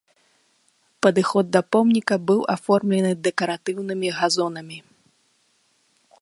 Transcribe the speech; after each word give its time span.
Падыход 1.05 1.45
да 1.57 1.61
помніка 1.75 2.15
быў 2.31 2.41
аформлены 2.55 3.11
дэкаратыўнымі 3.27 4.09
газонамі. 4.23 4.79